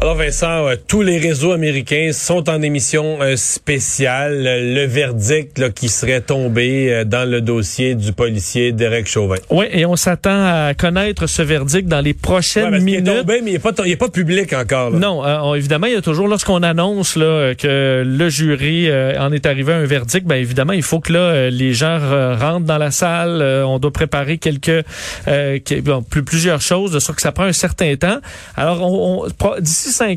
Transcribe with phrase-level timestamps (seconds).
[0.00, 4.42] Alors Vincent, euh, tous les réseaux américains sont en émission euh, spéciale.
[4.42, 9.36] Le verdict là, qui serait tombé euh, dans le dossier du policier Derek Chauvin.
[9.48, 13.00] Oui, et on s'attend à connaître ce verdict dans les prochaines Ouais, parce qu'il est
[13.00, 13.20] minutes.
[13.20, 14.90] tombé, mais il n'est pas, il public encore.
[14.90, 14.98] là.
[14.98, 19.46] Non, on- évidemment, il y a toujours lorsqu'on annonce là, que le jury en est
[19.46, 21.98] arrivé à un verdict, ben évidemment, il faut que là les gens
[22.38, 23.40] rentrent dans la salle.
[23.64, 24.84] on doit préparer quelques
[25.24, 28.18] que- bon, plus, plusieurs choses, de sorte que ça prend un certain temps.
[28.56, 29.26] Alors, on,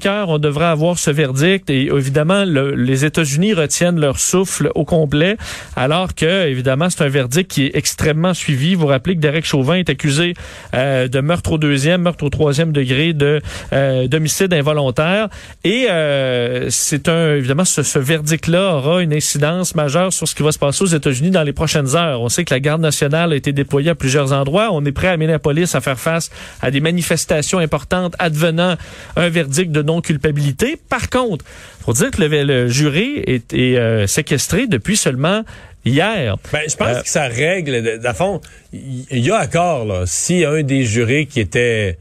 [0.06, 4.86] heures, on devrait avoir ce verdict et évidemment, le- les États-Unis retiennent leur souffle au
[4.86, 5.38] complet,
[5.76, 8.76] alors que évidemment, c'est un verdict qui est extrêmement suivi.
[8.76, 10.34] Vous vous rappelez que Derek Chauvin est accusé
[10.73, 13.42] euh, de meurtre au deuxième, meurtre au troisième degré, de
[13.73, 15.30] euh, d'homicide involontaire.
[15.64, 20.44] Et euh, c'est un évidemment ce, ce verdict-là aura une incidence majeure sur ce qui
[20.44, 22.22] va se passer aux États-Unis dans les prochaines heures.
[22.22, 24.70] On sait que la garde nationale a été déployée à plusieurs endroits.
[24.72, 26.30] On est prêt à Minneapolis à faire face
[26.62, 28.76] à des manifestations importantes advenant
[29.16, 30.77] un verdict de non-culpabilité.
[30.89, 31.44] Par contre,
[31.86, 35.44] faut dire que le, le jury est, est, euh, séquestré depuis seulement
[35.86, 36.38] hier.
[36.52, 38.41] Ben, je pense Euh, que ça règle, de fond,
[38.73, 40.03] il y a accord, là.
[40.05, 41.97] Si un des jurés qui était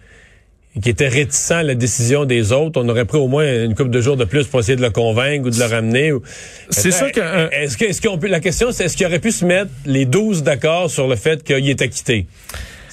[0.82, 3.88] qui était réticent à la décision des autres, on aurait pris au moins une couple
[3.88, 6.12] de jours de plus pour essayer de le convaincre ou de le ramener.
[6.68, 9.46] C'est Attends, sûr que, euh, Est-ce peut, la question, c'est est-ce qu'il aurait pu se
[9.46, 12.26] mettre les 12 d'accord sur le fait qu'il est acquitté?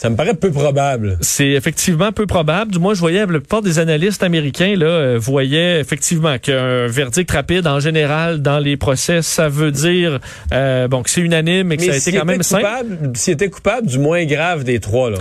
[0.04, 1.18] Ça me paraît peu probable.
[1.22, 2.74] C'est effectivement peu probable.
[2.74, 7.32] Du moins, je voyais la plupart des analystes américains là euh, voyaient effectivement qu'un verdict
[7.32, 10.20] rapide en général dans les procès, ça veut dire
[10.54, 12.66] euh, bon que c'est unanime et que ça a été quand même simple.
[13.14, 15.20] s'il était coupable du moins grave des trois, là.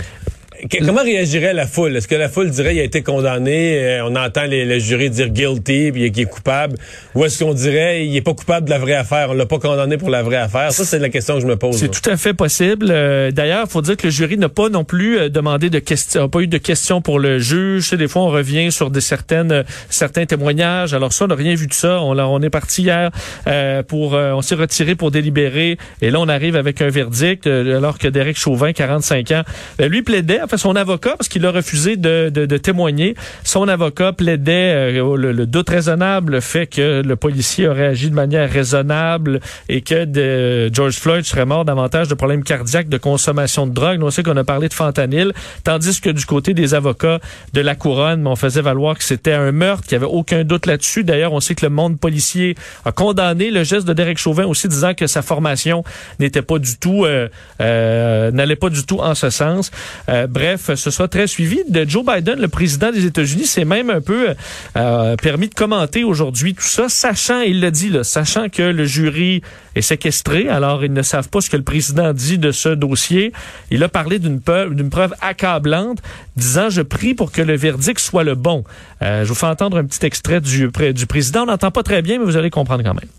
[0.69, 1.95] Que- Comment réagirait la foule?
[1.97, 5.09] Est-ce que la foule dirait il a été condamné, euh, on entend les, le jury
[5.09, 6.77] dire guilty, puis qu'il est coupable,
[7.15, 9.59] ou est-ce qu'on dirait il est pas coupable de la vraie affaire, on l'a pas
[9.59, 10.71] condamné pour la vraie affaire?
[10.71, 11.75] Ça, c'est la question que je me pose.
[11.77, 12.87] C'est tout à fait possible.
[12.89, 16.21] Euh, D'ailleurs, faut dire que le jury n'a pas non plus euh, demandé de questions,
[16.21, 17.91] n'a pas eu de questions pour le juge.
[17.91, 20.93] Des fois, on revient sur des certaines euh, certains témoignages.
[20.93, 22.01] Alors ça, on n'a rien vu de ça.
[22.01, 23.11] On, est parti hier
[23.47, 27.47] euh, pour, euh, on s'est retiré pour délibérer, et là, on arrive avec un verdict.
[27.47, 29.43] alors que Derek Chauvin, 45 ans,
[29.77, 33.15] ben, lui plaidait, son avocat, parce qu'il a refusé de, témoigner.
[33.43, 38.15] Son avocat plaidait euh, le, doute raisonnable, le fait que le policier aurait agi de
[38.15, 43.73] manière raisonnable et que George Floyd serait mort davantage de problèmes cardiaques, de consommation de
[43.73, 43.99] drogue.
[43.99, 47.19] Nous, on sait qu'on a parlé de fentanyl, tandis que du côté des avocats
[47.53, 50.65] de la couronne, on faisait valoir que c'était un meurtre, qu'il n'y avait aucun doute
[50.65, 51.03] là-dessus.
[51.03, 52.55] D'ailleurs, on sait que le monde policier
[52.85, 55.83] a condamné le geste de Derek Chauvin aussi, disant que sa formation
[56.19, 57.29] n'était pas du tout, euh,
[57.61, 59.71] euh, n'allait pas du tout en ce sens.
[60.09, 61.61] Euh, bref, ce soit très suivi.
[61.69, 64.35] De Joe Biden, le président des États-Unis, s'est même un peu
[64.75, 69.41] euh, permis de commenter aujourd'hui tout ça, sachant, il l'a dit, sachant que le jury
[69.75, 73.31] est séquestré, alors ils ne savent pas ce que le président dit de ce dossier.
[73.71, 75.99] Il a parlé d'une preuve, accablante,
[76.35, 78.65] disant je prie pour que le verdict soit le bon.
[79.01, 81.43] Euh, je vous fais entendre un petit extrait du, pré- du président.
[81.43, 83.09] On n'entend pas très bien, mais vous allez comprendre quand même.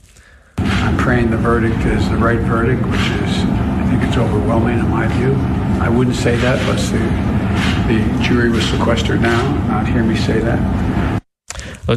[0.59, 3.54] I'm praying the verdict is the right verdict, which is, I think
[4.17, 5.35] overwhelming in my view.
[5.83, 6.99] I wouldn't say that unless the,
[7.89, 11.04] the jury was sequestered now, not hear me say that.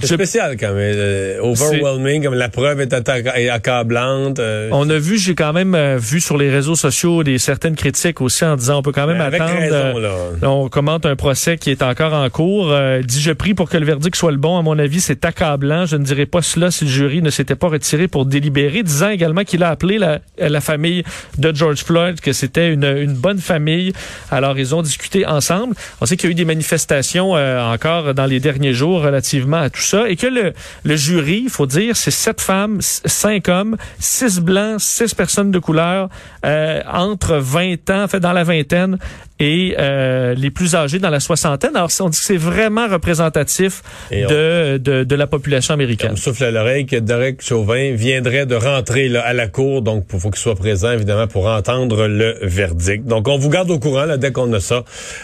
[0.02, 0.96] C'est spécial quand même.
[0.98, 4.40] euh, overwhelming, comme la preuve est est accablante.
[4.40, 7.76] euh, On a vu, j'ai quand même euh, vu sur les réseaux sociaux des certaines
[7.76, 9.60] critiques aussi en disant on peut quand même avec attendre.
[9.60, 10.50] raison, là.
[10.50, 12.74] on commente un procès qui est encore en cours.
[13.04, 14.58] Dit je prie pour que le verdict soit le bon.
[14.58, 15.86] À mon avis, c'est accablant.
[15.86, 18.84] Je ne dirais pas cela si le jury ne s'était pas retiré pour délibérer.
[18.84, 21.04] Disant également qu'il a appelé la, la famille
[21.38, 23.94] de George Floyd que c'était une, une bonne famille.
[24.32, 25.76] Alors ils ont discuté ensemble.
[26.02, 29.70] On sait qu'il y a eu des manifestations encore dans les derniers jours relativement à
[30.08, 35.14] et que le, jury, il faut dire, c'est sept femmes, cinq hommes, six blancs, six
[35.14, 36.10] personnes de couleur
[36.46, 38.98] euh, entre 20 ans, fait dans la vingtaine
[39.40, 41.76] et euh, les plus âgés dans la soixantaine.
[41.76, 43.82] Alors, on dit que c'est vraiment représentatif
[44.12, 46.12] on- de, de, de la population On américaine.
[46.12, 50.06] me souffle à l'oreille que Derek Chauvin viendrait de rentrer là, à la cour, donc
[50.14, 53.06] il faut qu'il soit présent évidemment pour entendre le verdict.
[53.06, 54.84] Donc on vous garde au courant là, dès qu'on a ça,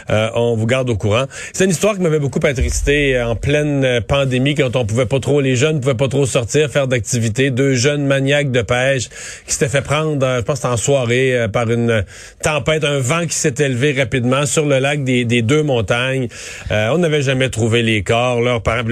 [0.09, 1.25] euh, on vous garde au courant.
[1.53, 5.05] C'est une histoire qui m'avait beaucoup attristé euh, en pleine euh, pandémie quand on pouvait
[5.05, 7.49] pas trop, les jeunes pouvaient pas trop sortir, faire d'activités.
[7.51, 9.09] Deux jeunes maniaques de pêche
[9.47, 12.03] qui s'étaient fait prendre, euh, je pense en soirée, par une
[12.41, 16.27] tempête, un vent qui s'est élevé rapidement sur le lac des, deux montagnes.
[16.71, 18.41] Euh, on n'avait jamais trouvé les corps.
[18.41, 18.83] Leurs parents,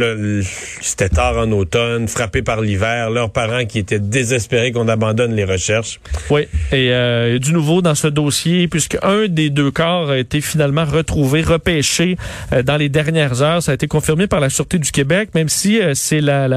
[0.81, 3.09] c'était tard en automne, frappés par l'hiver.
[3.09, 5.99] Leurs parents qui étaient désespérés qu'on abandonne les recherches.
[6.29, 10.39] Oui, et euh, du nouveau dans ce dossier, puisque un des deux corps a été
[10.41, 12.15] finalement retrouvé, repêché
[12.53, 13.61] euh, dans les dernières heures.
[13.61, 16.47] Ça a été confirmé par la Sûreté du Québec, même si c'est la-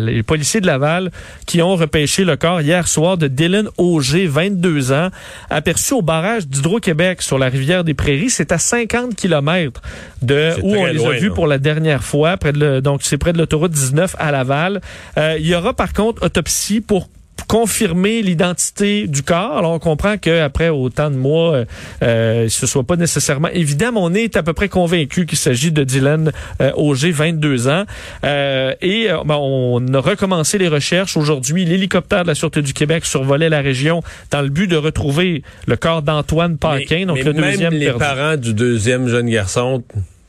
[0.00, 1.10] les policiers de Laval
[1.46, 5.08] qui ont repêché le corps hier soir de Dylan Auger, 22 ans,
[5.50, 8.30] aperçu au barrage d'Hydro-Québec sur la rivière des Prairies.
[8.30, 9.82] C'est à 50 kilomètres
[10.22, 12.36] de où on les loin, a vus pour la dernière fois.
[12.36, 14.80] Près de le- donc, c'est près de l'autoroute 19 à Laval.
[15.18, 17.08] Euh, il y aura par contre autopsie pour
[17.50, 19.58] confirmer l'identité du corps.
[19.58, 21.64] Alors, on comprend qu'après autant de mois, euh,
[22.00, 25.72] euh, ce soit pas nécessairement évident, mais on est à peu près convaincu qu'il s'agit
[25.72, 26.30] de Dylan
[26.62, 27.86] euh, Auger, 22 ans.
[28.22, 31.16] Euh, et euh, ben, on a recommencé les recherches.
[31.16, 34.00] Aujourd'hui, l'hélicoptère de la Sûreté du Québec survolait la région
[34.30, 37.74] dans le but de retrouver le corps d'Antoine Paquin, Mais- donc mais le même deuxième
[37.74, 37.98] les perdu.
[37.98, 39.82] parents du deuxième jeune garçon,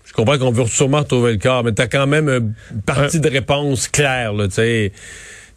[0.07, 3.29] je comprends qu'on veut sûrement retrouver le corps, mais t'as quand même une partie de
[3.29, 4.91] réponse claire, là, tu sais.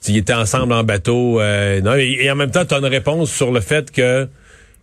[0.08, 1.40] Ils étaient ensemble en bateau.
[1.40, 4.28] euh, non, et, et en même temps, tu as une réponse sur le fait que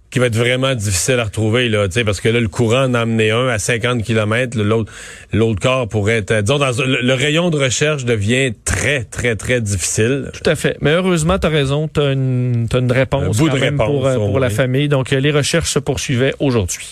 [0.09, 2.83] qui va être vraiment difficile à retrouver là, tu sais, parce que là le courant
[2.83, 4.91] en a amené un à 50 km, l'autre
[5.31, 9.37] l'autre corps pourrait être euh, disons dans le, le rayon de recherche devient très très
[9.37, 10.29] très difficile.
[10.33, 10.75] Tout à fait.
[10.81, 13.59] Mais heureusement, tu as raison, tu as une, t'as une réponse, Un bout quand de
[13.61, 14.89] même réponse, pour, euh, au pour la famille.
[14.89, 16.91] Donc, euh, les recherches se poursuivaient aujourd'hui.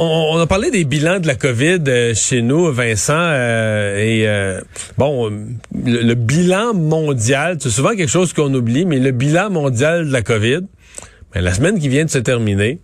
[0.00, 4.60] On, a parlé des bilans de la COVID euh, chez nous, Vincent, euh, et euh,
[4.96, 10.06] bon, le, le bilan mondial, c'est souvent quelque chose qu'on oublie, mais le bilan mondial
[10.06, 10.60] de la COVID,
[11.34, 12.78] ben, la semaine qui vient de se terminer,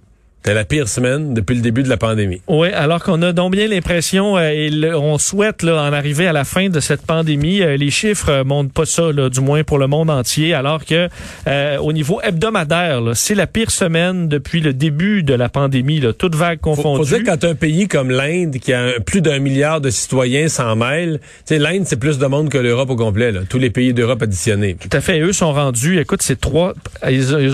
[0.44, 2.42] c'était la pire semaine depuis le début de la pandémie.
[2.48, 6.26] Oui, alors qu'on a donc bien l'impression, euh, et le- on souhaite là, en arriver
[6.26, 7.62] à la fin de cette pandémie.
[7.62, 10.84] Euh, les chiffres euh, montrent pas ça, là, du moins pour le monde entier, alors
[10.84, 11.08] que
[11.46, 16.12] euh, au niveau hebdomadaire, c'est la pire semaine depuis le début de la pandémie, là,
[16.12, 17.08] toute vague confondue.
[17.08, 20.76] faut dire quand un pays comme l'Inde, qui a plus d'un milliard de citoyens, s'en
[20.76, 23.70] mêle, tu sais, l'Inde, c'est plus de monde que l'Europe au complet, là, tous les
[23.70, 24.76] pays d'Europe additionnés.
[24.78, 25.20] Tout à fait.
[25.20, 25.98] Eux sont rendus.
[26.00, 26.74] Écoute, c'est trois.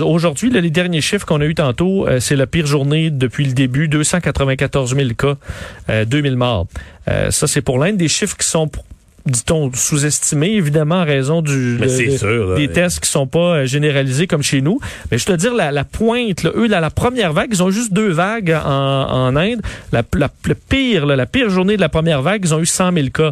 [0.03, 3.87] Aujourd'hui, les derniers chiffres qu'on a eu tantôt, euh, c'est la pire depuis le début.
[3.87, 5.35] 294 000 cas,
[5.89, 6.67] euh, 2000 morts.
[7.07, 7.97] Euh, ça, c'est pour l'Inde.
[7.97, 8.69] Des chiffres qui sont,
[9.25, 12.55] dit-on, sous-estimés, évidemment, en raison du, Mais de- c'est de- sûr, là.
[12.55, 14.79] des tests qui sont pas euh, généralisés comme chez nous.
[15.11, 17.69] Mais je te dire, la, la pointe, là, eux, là, la première vague, ils ont
[17.71, 19.61] juste deux vagues en, en Inde.
[19.91, 22.65] La, la, le pire, là, la pire journée de la première vague, ils ont eu
[22.65, 23.31] 100 000 cas.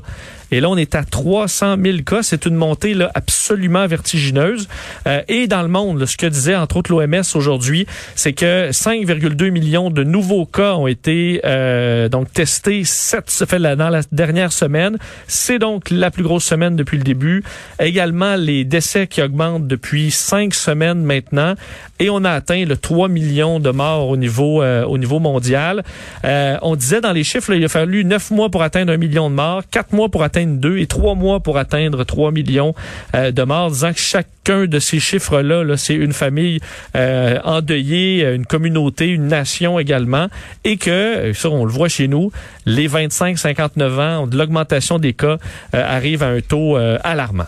[0.52, 2.24] Et là, on est à 300 000 cas.
[2.24, 4.68] C'est une montée là, absolument vertigineuse.
[5.06, 8.72] Euh, et dans le monde, là, ce que disait entre autres l'OMS aujourd'hui, c'est que
[8.72, 14.52] 5,2 millions de nouveaux cas ont été euh, donc testés cette, fait dans la dernière
[14.52, 14.98] semaine.
[15.28, 17.44] C'est donc la plus grosse semaine depuis le début.
[17.80, 21.56] Également, les décès qui augmentent depuis cinq semaines maintenant.
[22.00, 25.84] Et on a atteint le 3 millions de morts au niveau, euh, au niveau mondial.
[26.24, 28.98] Euh, on disait dans les chiffres, là, il a fallu neuf mois pour atteindre un
[28.98, 32.74] million de morts, quatre mois pour atteindre deux et trois mois pour atteindre 3 millions
[33.16, 36.60] euh, de morts, disant que chacun de ces chiffres-là, là, c'est une famille
[36.96, 40.28] euh, endeuillée, une communauté, une nation également,
[40.64, 42.32] et que, ça on le voit chez nous,
[42.66, 45.38] les 25-59 ans, de l'augmentation des cas
[45.74, 47.46] arrive à un taux euh, alarmant.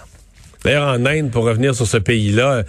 [0.63, 2.63] D'ailleurs, en Inde, pour revenir sur ce pays-là,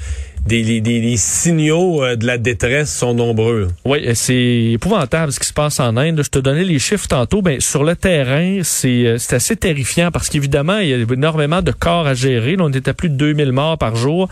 [0.47, 3.69] des, des- les signaux euh, de la détresse sont nombreux.
[3.85, 6.21] Oui, c'est épouvantable ce qui se passe en Inde.
[6.25, 7.43] Je te donnais les chiffres tantôt.
[7.43, 11.71] Ben, sur le terrain, c'est euh, assez terrifiant parce qu'évidemment, il y a énormément de
[11.71, 12.57] corps à gérer.
[12.59, 14.29] On est à plus de 2000 morts par jour.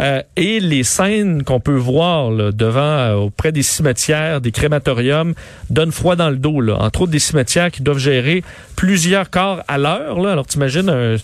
[0.00, 5.34] Euh, et les scènes qu'on peut voir devant, auprès des cimetières, des crématoriums,
[5.70, 6.60] donnent froid dans le dos.
[6.60, 6.76] Là.
[6.80, 8.42] Entre autres, des cimetières qui doivent gérer
[8.74, 10.26] plusieurs corps à l'heure.
[10.26, 11.16] Alors, t'imagines un...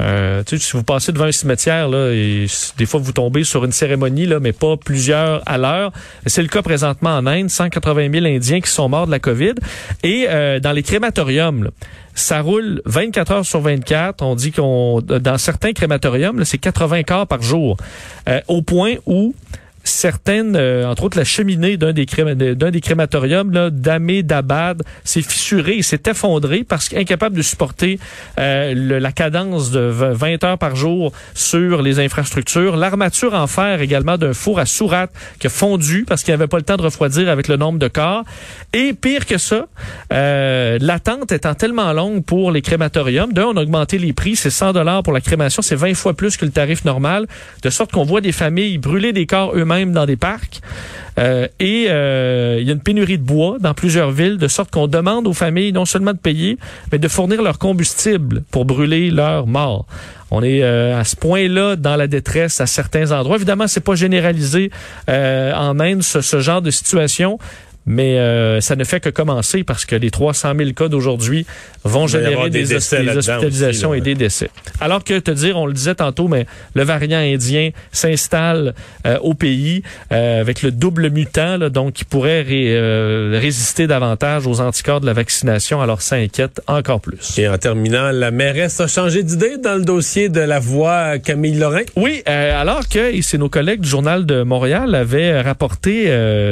[0.00, 4.26] Euh, si vous passez devant un cimetière, là, des fois vous tombez sur une cérémonie,
[4.26, 5.92] là, mais pas plusieurs à l'heure.
[6.26, 9.54] C'est le cas présentement en Inde, 180 000 Indiens qui sont morts de la COVID.
[10.02, 11.70] Et euh, dans les crématoriums,
[12.14, 14.22] ça roule 24 heures sur 24.
[14.22, 17.76] On dit qu'on dans certains crématoriums, c'est 80 corps par jour.
[18.28, 19.34] Euh, au point où
[19.88, 26.02] certaines, euh, entre autres la cheminée d'un des, des crématoriums d'Amé d'Abad s'est fissurée s'est
[26.06, 27.98] effondrée parce qu'incapable de supporter
[28.38, 32.76] euh, la cadence de 20 heures par jour sur les infrastructures.
[32.76, 36.48] L'armature en fer également d'un four à sourate qui a fondu parce qu'il n'y avait
[36.48, 38.24] pas le temps de refroidir avec le nombre de corps.
[38.72, 39.66] Et pire que ça,
[40.12, 44.50] euh, l'attente étant tellement longue pour les crématoriums, d'un, on a augmenté les prix, c'est
[44.50, 47.26] 100 dollars pour la crémation, c'est 20 fois plus que le tarif normal,
[47.62, 50.60] de sorte qu'on voit des familles brûler des corps eux-mêmes dans des parcs.
[51.18, 54.70] Euh, et euh, il y a une pénurie de bois dans plusieurs villes, de sorte
[54.70, 56.58] qu'on demande aux familles non seulement de payer,
[56.92, 59.86] mais de fournir leur combustible pour brûler leurs morts.
[60.30, 63.36] On est euh, à ce point-là dans la détresse à certains endroits.
[63.36, 64.70] Évidemment, c'est pas généralisé
[65.08, 67.38] en Inde ce, genre de situation,
[67.86, 71.46] mais euh, ça ne fait que commencer parce que les 300 000 cas d'aujourd'hui
[71.84, 74.50] vont générer des, hospitalisations et des décès.
[74.80, 78.74] Alors que te dire, on le disait tantôt, mais le variant indien s'installe
[79.06, 82.42] euh, au pays euh, avec le double mutant, donc qui pourrait
[83.38, 85.80] résister davantage aux anticorps de la vaccination.
[85.80, 87.38] Alors ça inquiète encore plus.
[87.38, 91.54] Et en terminant, la mairesse a changé d'idée dans le dossier de la voix Camille
[91.54, 91.82] Lorrain.
[91.94, 96.06] Oui, alors que c'est nos collègues du journal de Montréal avaient rapporté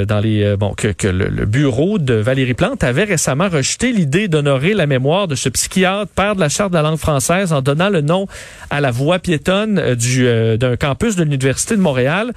[0.07, 4.29] dans les bon que, que le le, bureau de Valérie Plante avait récemment rejeté l'idée
[4.29, 7.63] d'honorer la mémoire de ce psychiatre, père de la charte de la langue française, en
[7.63, 8.27] donnant le nom
[8.71, 12.33] à la voie piétonne euh, du euh, d'un campus de l'Université de Montréal.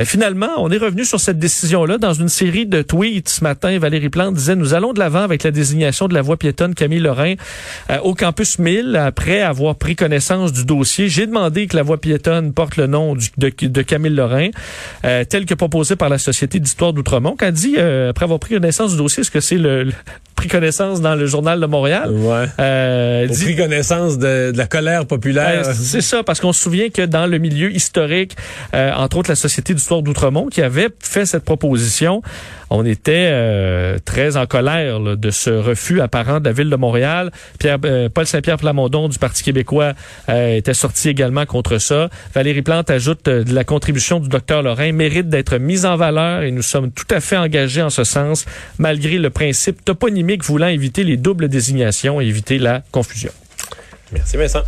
[0.00, 3.78] Euh, finalement, on est revenu sur cette décision-là dans une série de tweets ce matin.
[3.78, 7.00] Valérie Plante disait, nous allons de l'avant avec la désignation de la voie piétonne Camille
[7.00, 7.34] Lorrain
[8.02, 11.08] au campus 1000 après avoir pris connaissance du dossier.
[11.08, 14.48] J'ai demandé que la voie piétonne porte le nom de, de, Camille Lorrain,
[15.02, 17.36] tel que proposé par la Société d'histoire d'Outremont.
[17.38, 19.90] Quand dit, après avoir pris connaissance du dossier, est-ce que c'est le,
[20.38, 22.10] pris connaissance dans le journal de Montréal?
[22.12, 22.46] Ouais.
[22.60, 25.64] Euh, dit, pris connaissance de, la colère populaire.
[25.74, 28.36] c'est ça, parce qu'on se souvient que dans le milieu historique,
[28.74, 32.22] euh, entre autres la Société d'histoire d'Outremont, qui avait fait cette proposition,
[32.70, 37.30] on était euh, très en colère de ce refus apparent de la ville de Montréal.
[37.58, 39.94] Pierre, euh, Paul Saint-Pierre Plamondon du Parti québécois
[40.28, 42.10] était sorti également contre ça.
[42.34, 46.50] Valérie Plante ajoute de la contribution du docteur Lorrain mérite d'être mise en valeur et
[46.50, 48.04] nous sommes tout à fait engagés en ce
[48.78, 53.32] malgré le principe toponymique voulant éviter les doubles désignations et éviter la confusion.
[54.12, 54.62] Merci Vincent.